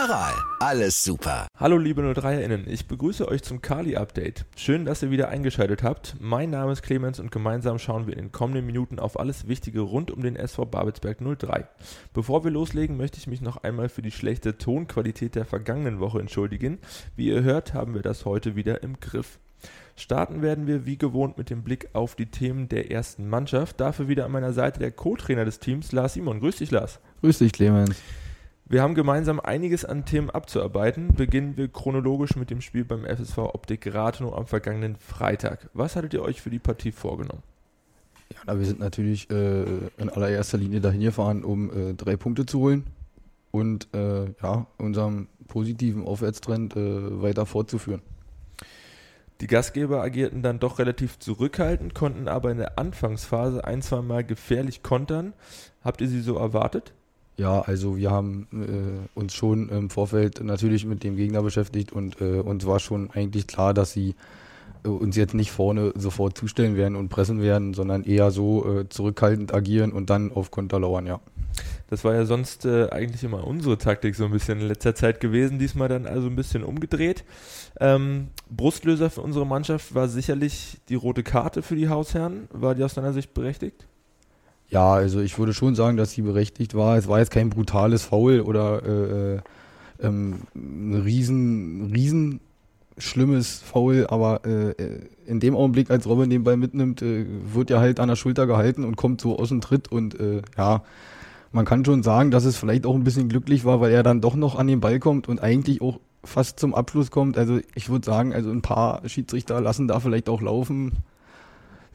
[0.00, 1.48] Aral, alles super.
[1.58, 4.46] Hallo liebe 03erInnen, ich begrüße euch zum Kali-Update.
[4.54, 6.14] Schön, dass ihr wieder eingeschaltet habt.
[6.20, 9.80] Mein Name ist Clemens und gemeinsam schauen wir in den kommenden Minuten auf alles Wichtige
[9.80, 11.66] rund um den SV Babelsberg 03.
[12.14, 16.20] Bevor wir loslegen, möchte ich mich noch einmal für die schlechte Tonqualität der vergangenen Woche
[16.20, 16.78] entschuldigen.
[17.16, 19.40] Wie ihr hört, haben wir das heute wieder im Griff.
[19.96, 23.80] Starten werden wir wie gewohnt mit dem Blick auf die Themen der ersten Mannschaft.
[23.80, 26.38] Dafür wieder an meiner Seite der Co-Trainer des Teams, Lars Simon.
[26.38, 27.00] Grüß dich, Lars.
[27.20, 27.96] Grüß dich, Clemens.
[28.70, 31.14] Wir haben gemeinsam einiges an Themen abzuarbeiten.
[31.14, 35.70] Beginnen wir chronologisch mit dem Spiel beim FSV Optik Rathenow am vergangenen Freitag.
[35.72, 37.42] Was hattet ihr euch für die Partie vorgenommen?
[38.46, 39.62] Ja, wir sind natürlich äh,
[39.96, 42.84] in allererster Linie dahin gefahren, um äh, drei Punkte zu holen
[43.52, 48.02] und äh, ja, unserem positiven Aufwärtstrend äh, weiter fortzuführen.
[49.40, 54.24] Die Gastgeber agierten dann doch relativ zurückhaltend, konnten aber in der Anfangsphase ein, zwei Mal
[54.24, 55.32] gefährlich kontern.
[55.82, 56.92] Habt ihr sie so erwartet?
[57.38, 62.20] Ja, also wir haben äh, uns schon im Vorfeld natürlich mit dem Gegner beschäftigt und
[62.20, 64.16] äh, uns war schon eigentlich klar, dass sie
[64.84, 68.88] äh, uns jetzt nicht vorne sofort zustellen werden und pressen werden, sondern eher so äh,
[68.88, 71.20] zurückhaltend agieren und dann auf Konter lauern, ja.
[71.90, 75.20] Das war ja sonst äh, eigentlich immer unsere Taktik so ein bisschen in letzter Zeit
[75.20, 77.24] gewesen, diesmal dann also ein bisschen umgedreht.
[77.78, 82.48] Ähm, Brustlöser für unsere Mannschaft war sicherlich die rote Karte für die Hausherren.
[82.50, 83.86] War die aus deiner Sicht berechtigt?
[84.70, 86.98] Ja, also ich würde schon sagen, dass sie berechtigt war.
[86.98, 89.40] Es war jetzt kein brutales Foul oder äh, äh,
[90.00, 92.40] ähm, ein riesen, riesen
[92.98, 94.74] schlimmes Foul, aber äh,
[95.26, 98.46] in dem Augenblick, als Robin den Ball mitnimmt, äh, wird er halt an der Schulter
[98.46, 100.82] gehalten und kommt so aus dem Tritt und äh, ja,
[101.52, 104.20] man kann schon sagen, dass es vielleicht auch ein bisschen glücklich war, weil er dann
[104.20, 107.38] doch noch an den Ball kommt und eigentlich auch fast zum Abschluss kommt.
[107.38, 110.92] Also ich würde sagen, also ein paar Schiedsrichter lassen da vielleicht auch laufen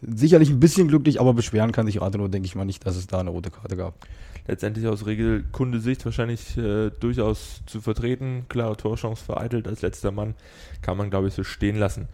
[0.08, 3.08] sicherlich ein bisschen glücklich, aber beschweren kann sich Rathenow, denke ich mal, nicht, dass es
[3.08, 3.96] da eine rote Karte gab.
[4.46, 8.46] Letztendlich aus Regelkundesicht wahrscheinlich äh, durchaus zu vertreten.
[8.50, 10.36] Klare Torchance vereitelt als letzter Mann
[10.82, 12.10] kann man, glaube ich, so stehen lassen.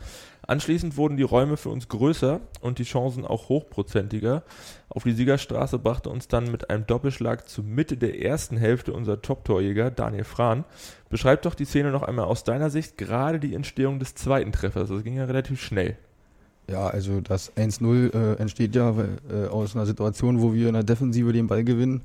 [0.50, 4.44] Anschließend wurden die Räume für uns größer und die Chancen auch hochprozentiger.
[4.90, 9.22] Auf die Siegerstraße brachte uns dann mit einem Doppelschlag zur Mitte der ersten Hälfte unser
[9.22, 10.66] Top-Torjäger Daniel Frahn.
[11.10, 14.90] Beschreib doch die Szene noch einmal aus deiner Sicht, gerade die Entstehung des zweiten Treffers.
[14.90, 15.98] Das ging ja relativ schnell.
[16.69, 18.94] Ja, also das 1-0 äh, entsteht ja
[19.31, 22.02] äh, aus einer Situation, wo wir in der Defensive den Ball gewinnen,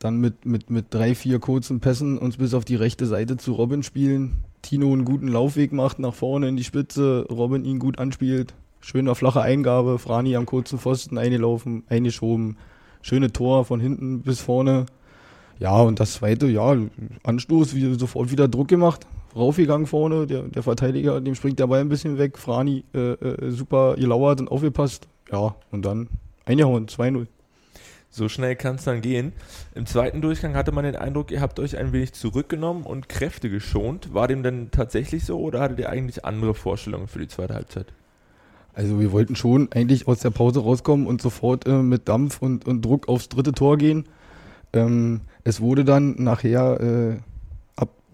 [0.00, 3.52] dann mit, mit, mit drei, vier kurzen Pässen uns bis auf die rechte Seite zu
[3.52, 7.98] Robin spielen, Tino einen guten Laufweg macht nach vorne in die Spitze, Robin ihn gut
[7.98, 12.58] anspielt, schöner flache Eingabe, Frani am kurzen Pfosten eingelaufen, eingeschoben,
[13.00, 14.86] schöne Tor von hinten bis vorne.
[15.58, 16.76] Ja, und das zweite, ja,
[17.22, 21.80] Anstoß, wie, sofort wieder Druck gemacht, raufgegangen vorne, der, der Verteidiger, dem springt der Ball
[21.80, 25.08] ein bisschen weg, Frani äh, äh, super gelauert und aufgepasst.
[25.30, 26.08] Ja, und dann
[26.44, 27.26] eingehauen, 2-0.
[28.14, 29.32] So schnell kann es dann gehen.
[29.74, 33.48] Im zweiten Durchgang hatte man den Eindruck, ihr habt euch ein wenig zurückgenommen und Kräfte
[33.48, 34.12] geschont.
[34.12, 37.86] War dem denn tatsächlich so oder hattet ihr eigentlich andere Vorstellungen für die zweite Halbzeit?
[38.74, 42.66] Also wir wollten schon eigentlich aus der Pause rauskommen und sofort äh, mit Dampf und,
[42.66, 44.04] und Druck aufs dritte Tor gehen.
[44.74, 47.16] Ähm, es wurde dann nachher äh,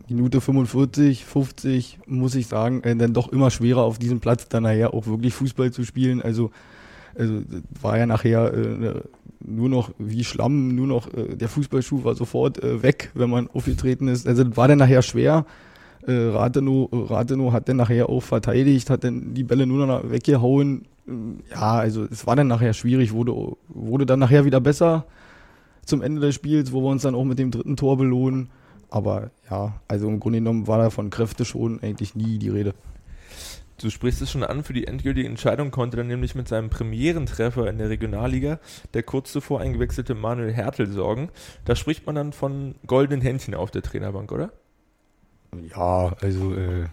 [0.08, 4.64] Minute 45, 50, muss ich sagen, äh, dann doch immer schwerer auf diesem Platz dann
[4.64, 6.22] nachher auch wirklich Fußball zu spielen.
[6.22, 6.50] Also,
[7.16, 7.42] also
[7.80, 9.00] war ja nachher äh,
[9.40, 13.48] nur noch wie Schlamm, nur noch äh, der Fußballschuh war sofort äh, weg, wenn man
[13.48, 14.26] aufgetreten ist.
[14.26, 15.46] Also war dann nachher schwer.
[16.06, 20.86] Äh, Rathenow, Rathenow hat dann nachher auch verteidigt, hat dann die Bälle nur noch weggehauen.
[21.50, 23.34] Ja, also es war dann nachher schwierig, wurde,
[23.68, 25.06] wurde dann nachher wieder besser
[25.84, 28.50] zum Ende des Spiels, wo wir uns dann auch mit dem dritten Tor belohnen.
[28.90, 32.74] Aber ja, also im Grunde genommen war da von Kräfte schon eigentlich nie die Rede.
[33.80, 37.68] Du sprichst es schon an, für die endgültige Entscheidung konnte dann nämlich mit seinem Premierentreffer
[37.68, 38.58] in der Regionalliga
[38.92, 41.28] der kurz zuvor eingewechselte Manuel Hertel sorgen.
[41.64, 44.50] Da spricht man dann von goldenen Händchen auf der Trainerbank, oder?
[45.70, 46.86] Ja, also äh,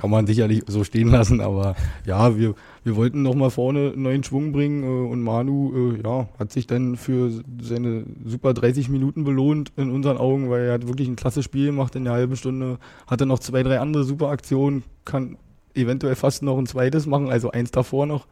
[0.00, 1.76] kann man sicherlich so stehen lassen, aber
[2.06, 2.54] ja, wir,
[2.84, 6.66] wir wollten nochmal vorne einen neuen Schwung bringen äh, und Manu äh, ja, hat sich
[6.66, 7.30] dann für
[7.60, 11.66] seine super 30 Minuten belohnt in unseren Augen, weil er hat wirklich ein klasse Spiel
[11.66, 15.36] gemacht in der halben Stunde, hatte noch zwei, drei andere super Aktionen, kann
[15.74, 18.26] eventuell fast noch ein zweites machen, also eins davor noch.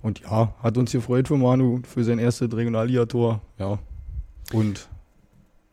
[0.00, 3.40] Und ja, hat uns gefreut für Manu, für sein erstes Regionalligator.
[3.58, 3.78] Ja.
[4.52, 4.88] Und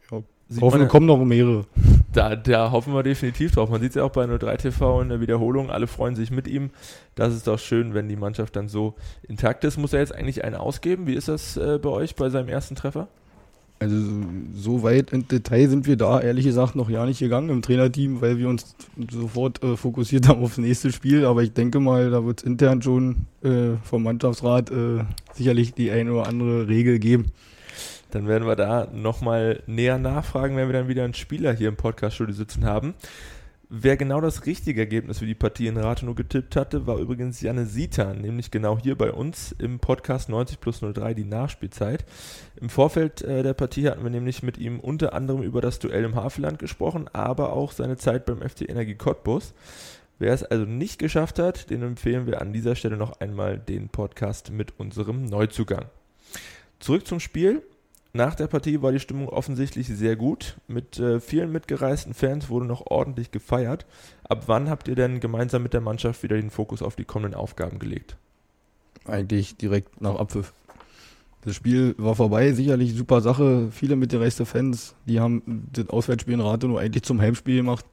[0.10, 0.24] ja,
[0.62, 1.66] hoffen, kommen noch mehrere.
[2.14, 3.70] Da, da hoffen wir definitiv drauf.
[3.70, 5.70] Man sieht es ja auch bei 03 TV in der Wiederholung.
[5.70, 6.72] Alle freuen sich mit ihm.
[7.16, 8.96] Das ist doch schön, wenn die Mannschaft dann so
[9.28, 9.78] intakt ist.
[9.78, 11.08] Muss er jetzt eigentlich einen ausgeben?
[11.08, 13.08] Wie ist das äh, bei euch bei seinem ersten Treffer?
[13.80, 13.96] Also
[14.54, 18.22] so weit im Detail sind wir da ehrlich gesagt noch ja nicht gegangen im Trainerteam,
[18.22, 18.76] weil wir uns
[19.10, 21.26] sofort äh, fokussiert haben aufs nächste Spiel.
[21.26, 25.90] Aber ich denke mal, da wird es intern schon äh, vom Mannschaftsrat äh, sicherlich die
[25.90, 27.32] eine oder andere Regel geben.
[28.12, 31.78] Dann werden wir da nochmal näher nachfragen, wenn wir dann wieder einen Spieler hier im
[31.78, 32.94] Podcast-Studio sitzen haben.
[33.74, 37.66] Wer genau das richtige Ergebnis für die Partie in Rathenow getippt hatte, war übrigens Janne
[37.66, 42.04] Sitan, nämlich genau hier bei uns im Podcast 90 plus 03, die Nachspielzeit.
[42.60, 46.04] Im Vorfeld äh, der Partie hatten wir nämlich mit ihm unter anderem über das Duell
[46.04, 49.54] im Havelland gesprochen, aber auch seine Zeit beim FC Energie Cottbus.
[50.20, 53.88] Wer es also nicht geschafft hat, den empfehlen wir an dieser Stelle noch einmal den
[53.88, 55.86] Podcast mit unserem Neuzugang.
[56.82, 57.64] Zurück zum Spiel.
[58.14, 60.58] Nach der Partie war die Stimmung offensichtlich sehr gut.
[60.68, 63.86] Mit äh, vielen mitgereisten Fans wurde noch ordentlich gefeiert.
[64.24, 67.40] Ab wann habt ihr denn gemeinsam mit der Mannschaft wieder den Fokus auf die kommenden
[67.40, 68.18] Aufgaben gelegt?
[69.06, 70.54] Eigentlich direkt nach Abpfiff.
[71.44, 73.70] Das Spiel war vorbei, sicherlich super Sache.
[73.72, 77.86] Viele mitgereiste Fans, die haben das Auswärtsspiel in Rathenow eigentlich zum Heimspiel gemacht.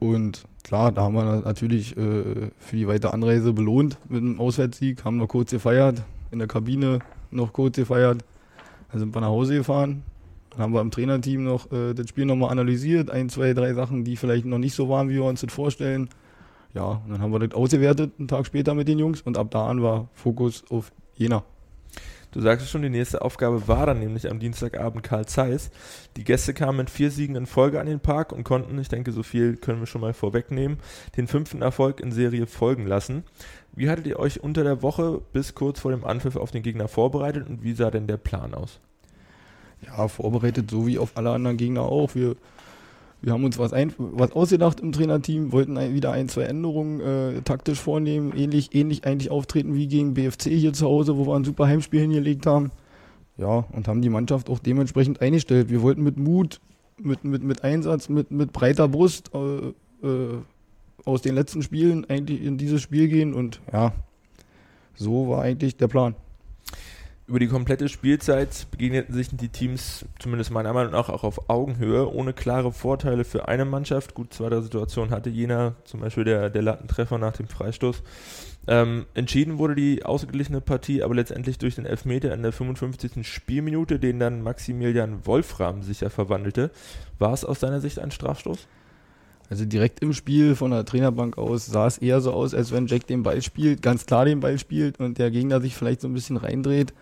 [0.00, 5.04] Und klar, da haben wir natürlich äh, für die weitere Anreise belohnt mit einem Auswärtssieg,
[5.04, 6.98] haben noch kurz gefeiert, in der Kabine
[7.30, 8.24] noch kurz gefeiert.
[8.90, 10.02] Dann sind wir nach Hause gefahren.
[10.50, 13.10] Dann haben wir im Trainerteam noch äh, das Spiel nochmal analysiert.
[13.10, 16.08] Ein, zwei, drei Sachen, die vielleicht noch nicht so waren, wie wir uns das vorstellen.
[16.74, 19.22] Ja, und dann haben wir das ausgewertet, einen Tag später mit den Jungs.
[19.22, 21.44] Und ab da an war Fokus auf Jena.
[22.30, 25.70] Du sagst schon, die nächste Aufgabe war dann nämlich am Dienstagabend Karl Zeiss.
[26.16, 29.12] Die Gäste kamen mit vier Siegen in Folge an den Park und konnten, ich denke,
[29.12, 30.78] so viel können wir schon mal vorwegnehmen,
[31.16, 33.24] den fünften Erfolg in Serie folgen lassen.
[33.72, 36.88] Wie hattet ihr euch unter der Woche bis kurz vor dem Anpfiff auf den Gegner
[36.88, 38.80] vorbereitet und wie sah denn der Plan aus?
[39.86, 42.14] Ja, vorbereitet so wie auf alle anderen Gegner auch.
[42.14, 42.36] Wir,
[43.20, 47.00] wir haben uns was, ein, was ausgedacht im Trainerteam, wollten ein, wieder ein, zwei Änderungen
[47.00, 51.34] äh, taktisch vornehmen, ähnlich, ähnlich eigentlich auftreten wie gegen BFC hier zu Hause, wo wir
[51.34, 52.70] ein super Heimspiel hingelegt haben.
[53.36, 55.70] Ja, und haben die Mannschaft auch dementsprechend eingestellt.
[55.70, 56.60] Wir wollten mit Mut,
[56.96, 60.38] mit, mit, mit Einsatz, mit, mit breiter Brust äh, äh,
[61.04, 63.92] aus den letzten Spielen eigentlich in dieses Spiel gehen und ja,
[64.94, 66.14] so war eigentlich der Plan.
[67.28, 72.10] Über die komplette Spielzeit begegneten sich die Teams, zumindest meiner Meinung nach, auch auf Augenhöhe,
[72.10, 74.14] ohne klare Vorteile für eine Mannschaft.
[74.14, 78.02] Gut, zweite Situation hatte jener, zum Beispiel der, der Lattentreffer nach dem Freistoß.
[78.66, 83.28] Ähm, entschieden wurde die ausgeglichene Partie aber letztendlich durch den Elfmeter in der 55.
[83.28, 86.70] Spielminute, den dann Maximilian Wolfram sicher verwandelte.
[87.18, 88.66] War es aus deiner Sicht ein Strafstoß?
[89.50, 92.86] Also direkt im Spiel von der Trainerbank aus sah es eher so aus, als wenn
[92.86, 96.08] Jack den Ball spielt, ganz klar den Ball spielt und der Gegner sich vielleicht so
[96.08, 96.92] ein bisschen reindreht.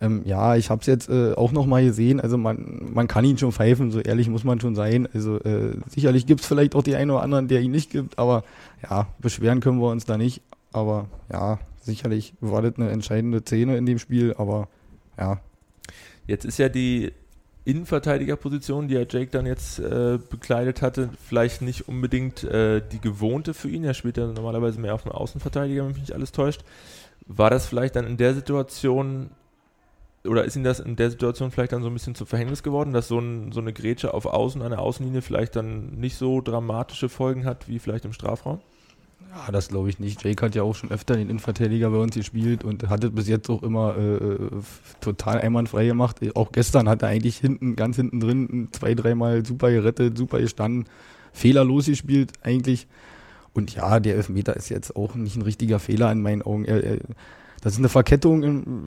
[0.00, 2.20] Ähm, ja, ich habe es jetzt äh, auch nochmal gesehen.
[2.20, 5.08] Also man, man kann ihn schon pfeifen, so ehrlich muss man schon sein.
[5.12, 8.18] Also äh, sicherlich gibt es vielleicht auch die einen oder anderen, der ihn nicht gibt,
[8.18, 8.44] aber
[8.88, 10.42] ja, beschweren können wir uns da nicht.
[10.72, 14.68] Aber ja, sicherlich war das eine entscheidende Szene in dem Spiel, aber
[15.18, 15.40] ja.
[16.26, 17.12] Jetzt ist ja die
[17.68, 23.52] Innenverteidigerposition, die er Jake dann jetzt äh, bekleidet hatte, vielleicht nicht unbedingt äh, die gewohnte
[23.52, 23.84] für ihn.
[23.84, 26.62] Er spielt ja normalerweise mehr auf dem Außenverteidiger, wenn mich nicht alles täuscht.
[27.26, 29.28] War das vielleicht dann in der Situation
[30.24, 32.94] oder ist ihm das in der Situation vielleicht dann so ein bisschen zu Verhängnis geworden,
[32.94, 37.10] dass so, ein, so eine Grätsche auf Außen, eine Außenlinie vielleicht dann nicht so dramatische
[37.10, 38.60] Folgen hat wie vielleicht im Strafraum?
[39.30, 40.24] Ja, das glaube ich nicht.
[40.24, 43.28] Jake hat ja auch schon öfter den Innenverteidiger bei uns gespielt und hat es bis
[43.28, 44.38] jetzt auch immer äh,
[45.00, 46.16] total einwandfrei gemacht.
[46.34, 50.86] Auch gestern hat er eigentlich hinten, ganz hinten drin, zwei, dreimal super gerettet, super gestanden,
[51.32, 52.86] fehlerlos gespielt eigentlich.
[53.52, 56.64] Und ja, der Elfmeter ist jetzt auch nicht ein richtiger Fehler in meinen Augen.
[56.64, 56.98] Er, er,
[57.60, 58.86] das ist eine Verkettung,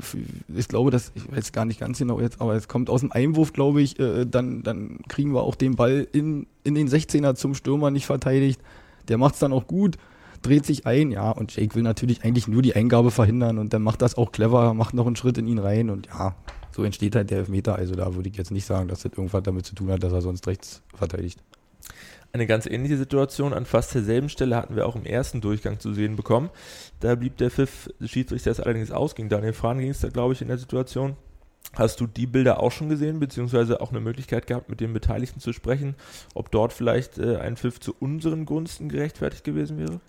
[0.56, 3.12] ich glaube, das, ich weiß gar nicht ganz genau jetzt, aber es kommt aus dem
[3.12, 7.36] Einwurf, glaube ich, äh, dann, dann kriegen wir auch den Ball in, in den 16er
[7.36, 8.62] zum Stürmer nicht verteidigt.
[9.10, 9.98] Der macht es dann auch gut
[10.42, 13.82] dreht sich ein, ja, und Jake will natürlich eigentlich nur die Eingabe verhindern und dann
[13.82, 16.36] macht das auch clever, macht noch einen Schritt in ihn rein und ja,
[16.72, 17.76] so entsteht halt der Elfmeter.
[17.76, 20.14] Also da würde ich jetzt nicht sagen, dass das irgendwas damit zu tun hat, dass
[20.14, 21.40] er sonst rechts verteidigt.
[22.34, 25.94] Eine ganz ähnliche Situation an fast derselben Stelle hatten wir auch im ersten Durchgang zu
[25.94, 26.50] sehen bekommen.
[27.02, 29.16] Da blieb der Pfiff des Schiedsrichters allerdings aus.
[29.16, 31.18] Gegen Daniel Frahn ging es da, glaube ich, in der Situation.
[31.74, 35.42] Hast du die Bilder auch schon gesehen, beziehungsweise auch eine Möglichkeit gehabt, mit den Beteiligten
[35.42, 35.96] zu sprechen,
[36.34, 40.00] ob dort vielleicht äh, ein Pfiff zu unseren Gunsten gerechtfertigt gewesen wäre?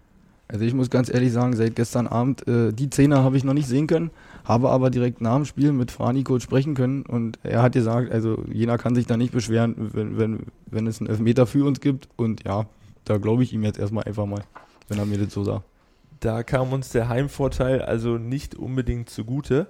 [0.53, 3.55] Also ich muss ganz ehrlich sagen, seit gestern Abend, äh, die Szene habe ich noch
[3.55, 4.11] nicht sehen können,
[4.45, 8.45] habe aber direkt nach dem Spiel mit Frani sprechen können und er hat gesagt, also
[8.53, 12.11] jener kann sich da nicht beschweren, wenn, wenn, wenn es einen Elfmeter für uns gibt
[12.17, 12.67] und ja,
[13.05, 14.43] da glaube ich ihm jetzt erstmal einfach mal,
[14.89, 15.65] wenn er mir das so sagt.
[16.21, 19.69] Da kam uns der Heimvorteil also nicht unbedingt zugute.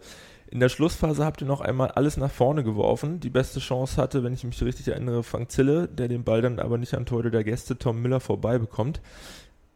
[0.51, 3.21] In der Schlussphase habt ihr noch einmal alles nach vorne geworfen.
[3.21, 6.59] Die beste Chance hatte, wenn ich mich richtig erinnere, Frank Zille, der den Ball dann
[6.59, 9.01] aber nicht an Tore der Gäste Tom Miller vorbei bekommt.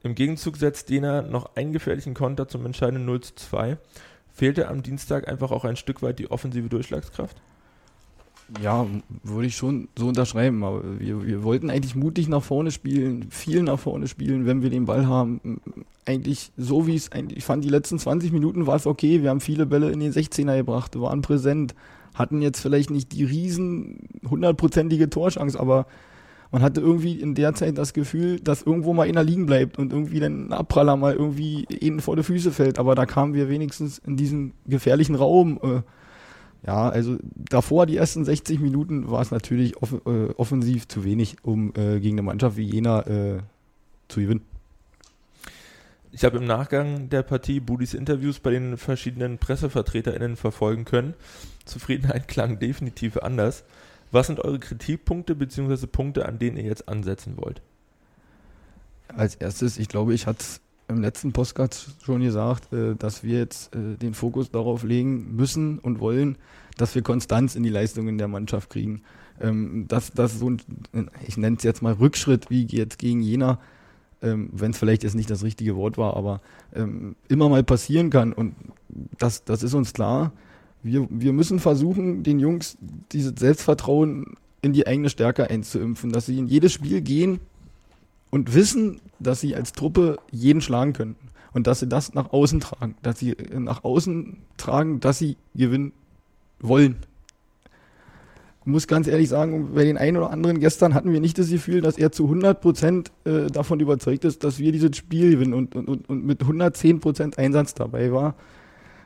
[0.06, 3.76] Im Gegenzug setzt Dena noch einen gefährlichen Konter zum entscheidenden 0 zu 2.
[4.32, 7.36] Fehlte am Dienstag einfach auch ein Stück weit die offensive Durchschlagskraft?
[8.62, 8.86] Ja,
[9.24, 10.62] würde ich schon so unterschreiben.
[10.62, 14.70] Aber wir, wir wollten eigentlich mutig nach vorne spielen, viel nach vorne spielen, wenn wir
[14.70, 15.60] den Ball haben.
[16.04, 19.22] Eigentlich so wie es eigentlich, ich fand die letzten 20 Minuten war es okay.
[19.22, 21.74] Wir haben viele Bälle in den 16er gebracht, waren präsent,
[22.14, 25.86] hatten jetzt vielleicht nicht die riesen hundertprozentige Torschance, aber
[26.56, 29.92] man hatte irgendwie in der Zeit das Gefühl, dass irgendwo mal einer liegen bleibt und
[29.92, 32.78] irgendwie dann ein Abpraller mal irgendwie ihnen vor die Füße fällt.
[32.78, 35.60] Aber da kamen wir wenigstens in diesen gefährlichen Raum.
[35.62, 35.82] Äh,
[36.66, 41.36] ja, also davor, die ersten 60 Minuten, war es natürlich off äh, offensiv zu wenig,
[41.42, 43.40] um äh, gegen eine Mannschaft wie Jena äh,
[44.08, 44.40] zu gewinnen.
[46.10, 51.12] Ich habe im Nachgang der Partie Budis Interviews bei den verschiedenen PressevertreterInnen verfolgen können.
[51.66, 53.62] Zufriedenheit klang definitiv anders.
[54.10, 55.86] Was sind eure Kritikpunkte bzw.
[55.86, 57.62] Punkte, an denen ihr jetzt ansetzen wollt?
[59.08, 60.44] Als erstes, ich glaube, ich hatte
[60.88, 65.78] im letzten Postcard schon gesagt, äh, dass wir jetzt äh, den Fokus darauf legen müssen
[65.78, 66.38] und wollen,
[66.76, 69.02] dass wir Konstanz in die Leistungen der Mannschaft kriegen.
[69.40, 70.60] Ähm, dass das so ein,
[71.26, 73.58] ich nenne es jetzt mal Rückschritt, wie jetzt gegen Jena,
[74.22, 76.40] ähm, wenn es vielleicht jetzt nicht das richtige Wort war, aber
[76.74, 78.32] ähm, immer mal passieren kann.
[78.32, 78.54] Und
[79.18, 80.32] das, das ist uns klar.
[80.86, 82.78] Wir, wir müssen versuchen, den Jungs
[83.10, 87.40] dieses Selbstvertrauen in die eigene Stärke einzuimpfen, dass sie in jedes Spiel gehen
[88.30, 91.16] und wissen, dass sie als Truppe jeden schlagen können
[91.52, 95.90] und dass sie das nach außen tragen, dass sie nach außen tragen, dass sie gewinnen
[96.60, 96.96] wollen.
[98.60, 101.50] Ich muss ganz ehrlich sagen, bei den einen oder anderen gestern hatten wir nicht das
[101.50, 105.54] Gefühl, dass er zu 100 Prozent äh, davon überzeugt ist, dass wir dieses Spiel gewinnen
[105.54, 108.36] und, und, und mit 110 Prozent Einsatz dabei war.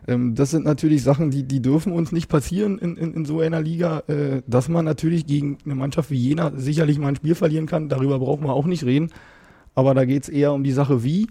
[0.06, 3.40] Ähm, das sind natürlich Sachen, die, die dürfen uns nicht passieren in, in, in so
[3.40, 7.34] einer Liga, äh, dass man natürlich gegen eine Mannschaft wie Jena sicherlich mal ein Spiel
[7.34, 7.88] verlieren kann.
[7.88, 9.10] Darüber brauchen wir auch nicht reden.
[9.74, 11.28] Aber da geht es eher um die Sache wie.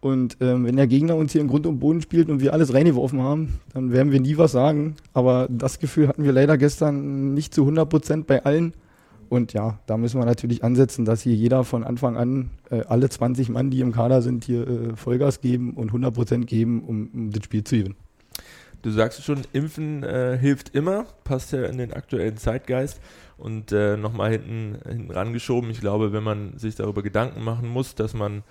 [0.00, 2.72] Und ähm, wenn der Gegner uns hier im Grund und Boden spielt und wir alles
[2.72, 4.94] reingeworfen haben, dann werden wir nie was sagen.
[5.12, 8.74] Aber das Gefühl hatten wir leider gestern nicht zu 100 Prozent bei allen.
[9.28, 13.08] Und ja, da müssen wir natürlich ansetzen, dass hier jeder von Anfang an, äh, alle
[13.08, 17.10] 20 Mann, die im Kader sind, hier äh, Vollgas geben und 100 Prozent geben, um,
[17.12, 17.96] um, das Spiel zu gewinnen.
[18.82, 23.00] Du sagst schon, Impfen äh, hilft immer, passt ja in den aktuellen Zeitgeist.
[23.36, 27.94] Und äh, nochmal hinten, hinten rangeschoben, ich glaube, wenn man sich darüber Gedanken machen muss,
[27.94, 28.42] dass man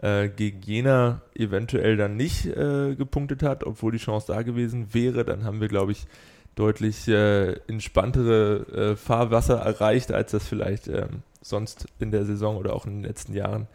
[0.00, 5.24] äh, gegen Jena eventuell dann nicht äh, gepunktet hat, obwohl die Chance da gewesen wäre,
[5.24, 6.06] dann haben wir, glaube ich,
[6.56, 12.74] deutlich äh, entspanntere äh, Fahrwasser erreicht, als das vielleicht ähm, sonst in der Saison oder
[12.74, 13.68] auch in den letzten Jahren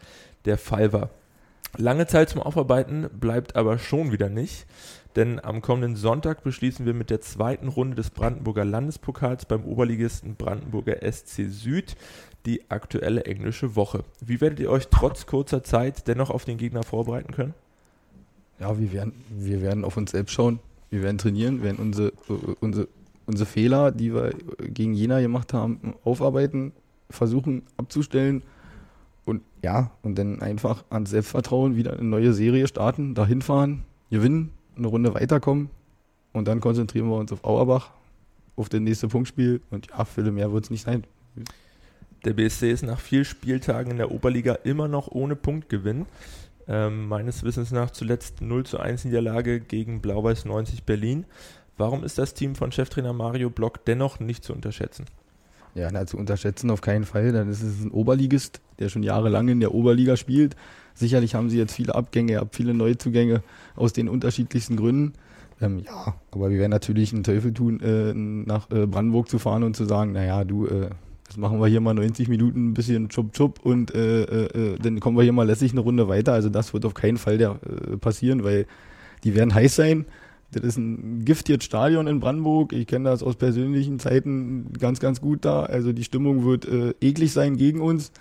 [0.44, 1.10] der Fall war.
[1.78, 4.66] Lange Zeit zum Aufarbeiten bleibt aber schon wieder nicht,
[5.16, 10.34] denn am kommenden Sonntag beschließen wir mit der zweiten Runde des Brandenburger Landespokals beim Oberligisten
[10.34, 11.96] Brandenburger SC Süd
[12.44, 14.04] die aktuelle englische Woche.
[14.20, 17.54] Wie werdet ihr euch trotz kurzer Zeit dennoch auf den Gegner vorbereiten können?
[18.58, 20.58] Ja, wir werden, wir werden auf uns selbst schauen.
[20.92, 22.12] Wir werden trainieren, werden unsere,
[22.60, 22.86] unsere,
[23.24, 26.72] unsere Fehler, die wir gegen Jena gemacht haben, aufarbeiten,
[27.08, 28.42] versuchen abzustellen
[29.24, 34.50] und ja, und dann einfach ans Selbstvertrauen wieder eine neue Serie starten, dahin fahren, gewinnen,
[34.76, 35.70] eine Runde weiterkommen
[36.34, 37.92] und dann konzentrieren wir uns auf Auerbach,
[38.56, 41.04] auf das nächste Punktspiel und ja, viele mehr wird es nicht sein.
[42.26, 46.04] Der BSC ist nach vier Spieltagen in der Oberliga immer noch ohne Punktgewinn.
[46.68, 51.24] Ähm, meines Wissens nach zuletzt 0 zu 1 Niederlage gegen Blau-Weiß 90 Berlin.
[51.76, 55.06] Warum ist das Team von Cheftrainer Mario Block dennoch nicht zu unterschätzen?
[55.74, 57.32] Ja, na, zu unterschätzen auf keinen Fall.
[57.32, 60.54] Dann ist es ein Oberligist, der schon jahrelang in der Oberliga spielt.
[60.94, 63.42] Sicherlich haben sie jetzt viele Abgänge, viele Neuzugänge
[63.74, 65.14] aus den unterschiedlichsten Gründen.
[65.60, 69.62] Ähm, ja, aber wir werden natürlich einen Teufel tun, äh, nach äh, Brandenburg zu fahren
[69.62, 70.90] und zu sagen, naja, du, äh,
[71.32, 74.78] Jetzt machen wir hier mal 90 Minuten ein bisschen Chup Chup und äh, äh, äh,
[74.78, 76.34] dann kommen wir hier mal lässig eine Runde weiter.
[76.34, 78.66] Also das wird auf keinen Fall der, äh, passieren, weil
[79.24, 80.04] die werden heiß sein.
[80.50, 82.74] Das ist ein giftiges Stadion in Brandenburg.
[82.74, 85.62] Ich kenne das aus persönlichen Zeiten ganz, ganz gut da.
[85.62, 88.12] Also die Stimmung wird äh, eklig sein gegen uns.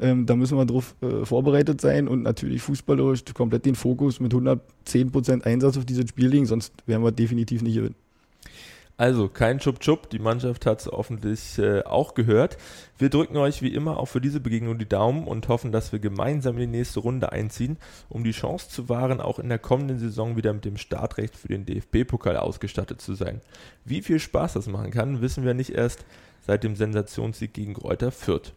[0.00, 4.34] Ähm, da müssen wir drauf äh, vorbereitet sein und natürlich fußballerisch komplett den Fokus mit
[4.34, 7.94] 110% Einsatz auf dieses Spiel legen, sonst werden wir definitiv nicht gewinnen.
[8.98, 12.56] Also kein Schub-Schub, die Mannschaft hat es offensichtlich äh, auch gehört.
[12.96, 15.98] Wir drücken euch wie immer auch für diese Begegnung die Daumen und hoffen, dass wir
[15.98, 17.76] gemeinsam in die nächste Runde einziehen,
[18.08, 21.48] um die Chance zu wahren, auch in der kommenden Saison wieder mit dem Startrecht für
[21.48, 23.42] den DFB-Pokal ausgestattet zu sein.
[23.84, 26.06] Wie viel Spaß das machen kann, wissen wir nicht erst
[26.46, 28.54] seit dem Sensationssieg gegen Kräuter Fürth.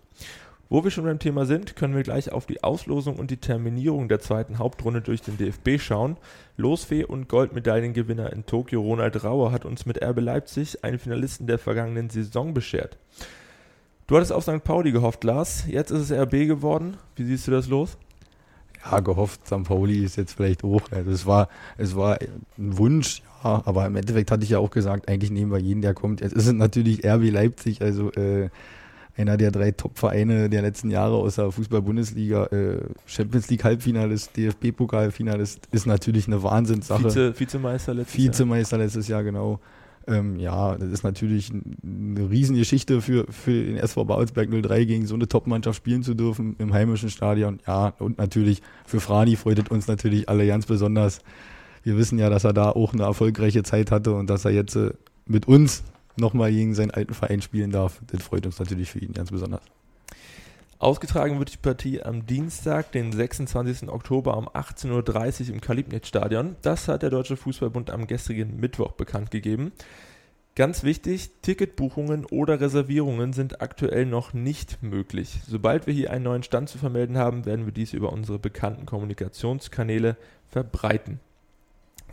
[0.71, 4.07] Wo wir schon beim Thema sind, können wir gleich auf die Auslosung und die Terminierung
[4.07, 6.15] der zweiten Hauptrunde durch den DFB schauen.
[6.57, 11.57] Losfee und Goldmedaillengewinner in Tokio Ronald Rauer hat uns mit RB Leipzig einen Finalisten der
[11.57, 12.99] vergangenen Saison beschert.
[14.05, 14.63] Du hattest auf St.
[14.63, 15.65] Pauli gehofft, Lars.
[15.67, 16.97] Jetzt ist es RB geworden.
[17.15, 17.97] Wie siehst du das los?
[18.85, 19.63] Ja, gehofft, St.
[19.63, 20.83] Pauli ist jetzt vielleicht hoch.
[20.91, 24.69] Also es war, es war ein Wunsch, ja, aber im Endeffekt hatte ich ja auch
[24.69, 26.21] gesagt, eigentlich nehmen wir jeden, der kommt.
[26.21, 28.49] Jetzt ist es natürlich RB Leipzig, also äh,
[29.17, 35.67] einer der drei Top-Vereine der letzten Jahre aus der Fußball-Bundesliga, äh, Champions League Halbfinalist, DFB-Pokal-Finalist,
[35.71, 37.03] ist natürlich eine Wahnsinnssache.
[37.03, 38.85] Vize, Vizemeister letztes Vizemeister Jahr.
[38.85, 39.59] letztes Jahr, genau.
[40.07, 45.15] Ähm, ja, das ist natürlich eine Riesengeschichte für, für den SV Babelsberg 03 gegen so
[45.15, 47.59] eine Top-Mannschaft spielen zu dürfen im heimischen Stadion.
[47.67, 51.19] Ja, und natürlich für Frani freut es uns natürlich alle ganz besonders.
[51.83, 54.75] Wir wissen ja, dass er da auch eine erfolgreiche Zeit hatte und dass er jetzt
[54.75, 54.91] äh,
[55.25, 55.83] mit uns
[56.19, 58.01] nochmal gegen seinen alten Verein spielen darf.
[58.07, 59.61] Das freut uns natürlich für ihn ganz besonders.
[60.79, 63.89] Ausgetragen wird die Partie am Dienstag, den 26.
[63.89, 66.55] Oktober um 18.30 Uhr im Kalibnet-Stadion.
[66.61, 69.73] Das hat der Deutsche Fußballbund am gestrigen Mittwoch bekannt gegeben.
[70.55, 75.39] Ganz wichtig, Ticketbuchungen oder Reservierungen sind aktuell noch nicht möglich.
[75.47, 78.85] Sobald wir hier einen neuen Stand zu vermelden haben, werden wir dies über unsere bekannten
[78.85, 81.19] Kommunikationskanäle verbreiten.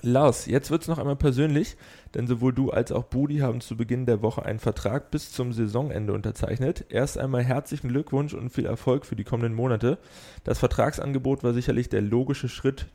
[0.02, 1.76] Lars, jetzt wird es noch einmal persönlich,
[2.14, 5.52] denn sowohl du als auch Budi haben zu Beginn der Woche einen Vertrag bis zum
[5.52, 6.86] Saisonende unterzeichnet.
[6.88, 9.98] Erst einmal herzlichen Glückwunsch und viel Erfolg für die kommenden Monate.
[10.44, 12.86] Das Vertragsangebot war sicherlich der logische Schritt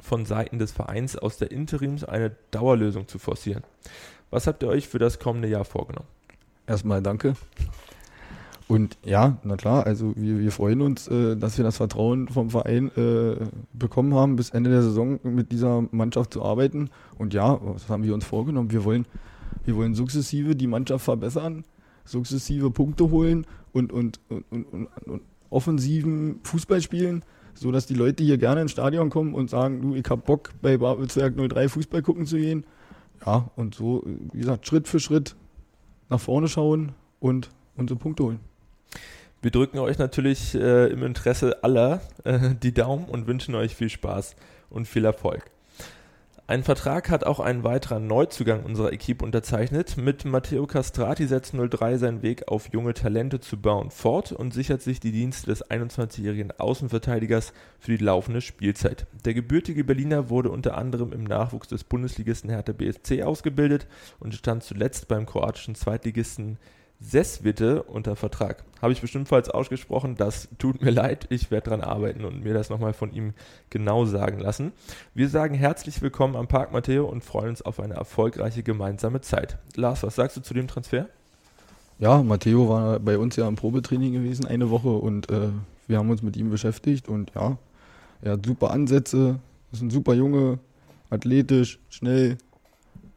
[0.00, 3.62] von Seiten des Vereins aus der Interims eine Dauerlösung zu forcieren.
[4.30, 6.08] Was habt ihr euch für das kommende Jahr vorgenommen?
[6.66, 7.34] Erstmal danke
[8.68, 12.50] und ja, na klar, also wir, wir freuen uns, äh, dass wir das Vertrauen vom
[12.50, 13.36] Verein äh,
[13.72, 16.90] bekommen haben, bis Ende der Saison mit dieser Mannschaft zu arbeiten.
[17.18, 18.70] Und ja, was haben wir uns vorgenommen?
[18.70, 19.06] Wir wollen,
[19.64, 21.64] wir wollen sukzessive die Mannschaft verbessern,
[22.04, 28.38] sukzessive Punkte holen und, und, und, und, und offensiven Fußball spielen, sodass die Leute hier
[28.38, 32.26] gerne ins Stadion kommen und sagen, du, ich hab Bock bei Babelsberg 03 Fußball gucken
[32.26, 32.64] zu gehen.
[33.24, 34.02] Ja, und so,
[34.32, 35.36] wie gesagt, Schritt für Schritt
[36.08, 38.51] nach vorne schauen und unsere Punkte holen.
[39.42, 43.90] Wir drücken euch natürlich äh, im Interesse aller äh, die Daumen und wünschen euch viel
[43.90, 44.36] Spaß
[44.70, 45.50] und viel Erfolg.
[46.46, 49.96] Ein Vertrag hat auch ein weiterer Neuzugang unserer Equipe unterzeichnet.
[49.96, 54.80] Mit Matteo Castrati setzt 03 seinen Weg auf junge Talente zu bauen fort und sichert
[54.80, 59.06] sich die Dienste des 21-jährigen Außenverteidigers für die laufende Spielzeit.
[59.24, 63.88] Der gebürtige Berliner wurde unter anderem im Nachwuchs des Bundesligisten Hertha BSC ausgebildet
[64.20, 66.58] und stand zuletzt beim kroatischen Zweitligisten
[67.02, 68.64] Sesswitte unter Vertrag.
[68.80, 71.26] Habe ich bestimmt falsch ausgesprochen, das tut mir leid.
[71.30, 73.34] Ich werde daran arbeiten und mir das nochmal von ihm
[73.70, 74.72] genau sagen lassen.
[75.14, 79.58] Wir sagen herzlich willkommen am Park Matteo und freuen uns auf eine erfolgreiche gemeinsame Zeit.
[79.74, 81.08] Lars, was sagst du zu dem Transfer?
[81.98, 85.48] Ja, Matteo war bei uns ja im Probetraining gewesen, eine Woche und äh,
[85.88, 87.58] wir haben uns mit ihm beschäftigt und ja,
[88.22, 89.38] er hat super Ansätze,
[89.72, 90.58] ist ein super Junge,
[91.10, 92.38] athletisch, schnell,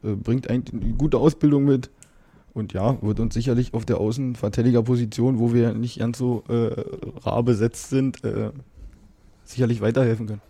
[0.02, 0.62] äh, bringt eine
[0.96, 1.90] gute Ausbildung mit
[2.56, 6.72] und ja, wird uns sicherlich auf der Außenverteidigerposition, wo wir nicht ganz so äh,
[7.22, 8.50] rar besetzt sind, äh,
[9.44, 10.40] sicherlich weiterhelfen können.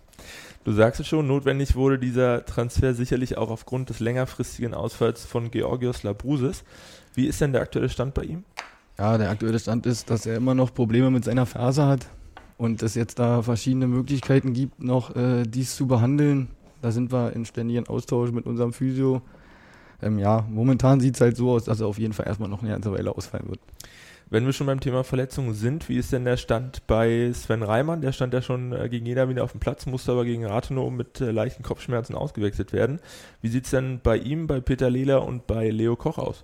[0.62, 5.50] Du sagst es schon, notwendig wurde dieser Transfer sicherlich auch aufgrund des längerfristigen Ausfalls von
[5.50, 6.62] Georgios Labrusis.
[7.14, 8.44] Wie ist denn der aktuelle Stand bei ihm?
[8.98, 12.06] Ja, der aktuelle Stand ist, dass er immer noch Probleme mit seiner Ferse hat
[12.56, 16.48] und es jetzt da verschiedene Möglichkeiten gibt, noch äh, dies zu behandeln.
[16.82, 19.22] Da sind wir in ständigen Austausch mit unserem Physio
[20.02, 22.62] ähm, ja, momentan sieht es halt so aus, dass er auf jeden Fall erstmal noch
[22.62, 23.61] eine ganze Weile ausfallen wird.
[24.28, 28.00] Wenn wir schon beim Thema Verletzungen sind, wie ist denn der Stand bei Sven Reimann?
[28.00, 30.90] Der stand ja schon äh, gegen jeder wieder auf dem Platz, musste aber gegen Rathenow
[30.90, 32.98] mit äh, leichten Kopfschmerzen ausgewechselt werden.
[33.40, 36.42] Wie sieht es denn bei ihm, bei Peter Lehler und bei Leo Koch aus?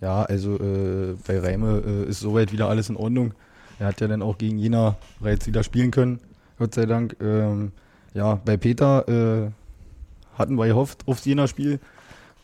[0.00, 3.34] Ja, also äh, bei Reime äh, ist soweit wieder alles in Ordnung.
[3.78, 6.18] Er hat ja dann auch gegen Jena bereits wieder spielen können,
[6.58, 7.16] Gott sei Dank.
[7.20, 7.70] Ähm,
[8.12, 9.50] ja, bei Peter äh,
[10.36, 11.78] hatten wir gehofft aufs Jena-Spiel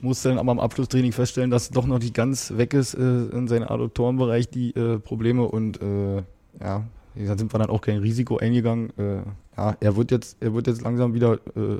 [0.00, 3.48] musste dann aber im Abschlusstraining feststellen, dass doch noch nicht ganz weg ist äh, in
[3.48, 6.16] seinem Adduktorenbereich die äh, Probleme und äh,
[6.60, 8.90] ja, da sind wir dann auch kein Risiko eingegangen.
[8.98, 9.22] Äh,
[9.56, 11.78] ja, er wird jetzt, er wird jetzt langsam wieder äh,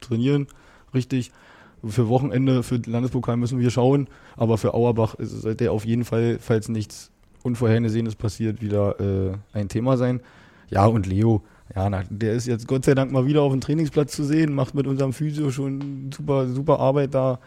[0.00, 0.46] trainieren,
[0.92, 1.32] richtig.
[1.86, 6.38] Für Wochenende, für Landespokal müssen wir schauen, aber für Auerbach sollte er auf jeden Fall,
[6.40, 7.10] falls nichts
[7.42, 10.20] Unvorhergesehenes passiert, wieder äh, ein Thema sein.
[10.70, 11.42] Ja, und Leo,
[11.74, 14.54] ja, na, der ist jetzt Gott sei Dank mal wieder auf dem Trainingsplatz zu sehen,
[14.54, 17.38] macht mit unserem Physio schon super, super Arbeit da.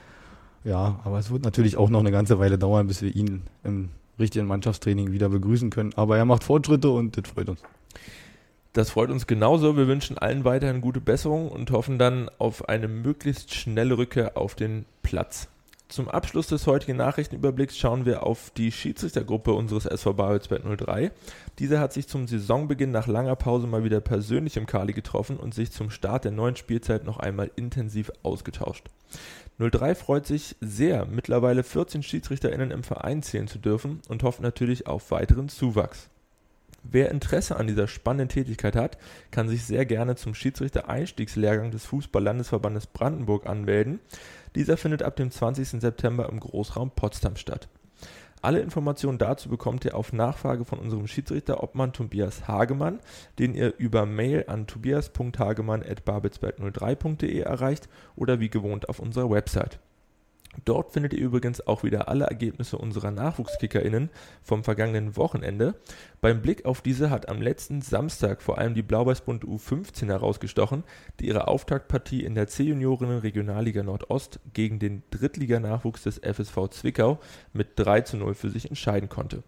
[0.64, 3.90] Ja, aber es wird natürlich auch noch eine ganze Weile dauern, bis wir ihn im
[4.20, 5.94] richtigen Mannschaftstraining wieder begrüßen können.
[5.96, 7.62] Aber er macht Fortschritte und das freut uns.
[8.74, 9.78] Das freut uns genauso.
[9.78, 14.56] Wir wünschen allen weiterhin gute Besserung und hoffen dann auf eine möglichst schnelle Rückkehr auf
[14.56, 15.48] den Platz.
[15.90, 21.12] Zum Abschluss des heutigen Nachrichtenüberblicks schauen wir auf die Schiedsrichtergruppe unseres SV Babelsberg 03.
[21.60, 25.54] Diese hat sich zum Saisonbeginn nach langer Pause mal wieder persönlich im Kali getroffen und
[25.54, 28.90] sich zum Start der neuen Spielzeit noch einmal intensiv ausgetauscht.
[29.60, 34.88] 03 freut sich sehr, mittlerweile 14 SchiedsrichterInnen im Verein zählen zu dürfen und hofft natürlich
[34.88, 36.10] auf weiteren Zuwachs.
[36.90, 38.98] Wer Interesse an dieser spannenden Tätigkeit hat,
[39.32, 44.00] kann sich sehr gerne zum Schiedsrichter-Einstiegslehrgang des Fußball-Landesverbandes Brandenburg anmelden.
[44.56, 45.82] Dieser findet ab dem 20.
[45.82, 47.68] September im Großraum Potsdam statt.
[48.42, 53.02] Alle Informationen dazu bekommt ihr auf Nachfrage von unserem Schiedsrichter-Obmann Tobias Hagemann,
[53.40, 59.80] den ihr über Mail an tobias.hagemann.babelsberg03.de erreicht oder wie gewohnt auf unserer Website.
[60.66, 64.10] Dort findet ihr übrigens auch wieder alle Ergebnisse unserer NachwuchskickerInnen
[64.42, 65.76] vom vergangenen Wochenende.
[66.20, 70.84] Beim Blick auf diese hat am letzten Samstag vor allem die Blau-Weiß-Bund U15 herausgestochen,
[71.20, 77.20] die ihre Auftaktpartie in der C-Juniorinnen Regionalliga Nordost gegen den Drittliganachwuchs des FSV Zwickau
[77.54, 79.44] mit 3 zu 0 für sich entscheiden konnte.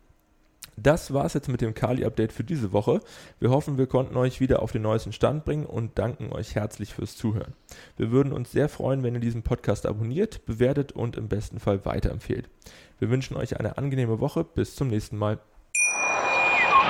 [0.82, 3.02] Das war's jetzt mit dem Kali-Update für diese Woche.
[3.40, 6.94] Wir hoffen, wir konnten euch wieder auf den neuesten Stand bringen und danken euch herzlich
[6.94, 7.54] fürs Zuhören.
[7.98, 11.86] Wir würden uns sehr freuen, wenn ihr diesen Podcast abonniert, bewertet und im besten Fall
[11.86, 12.50] weiterempfehlt.
[13.00, 14.44] Wir wünschen euch eine angenehme Woche.
[14.44, 15.40] Bis zum nächsten Mal.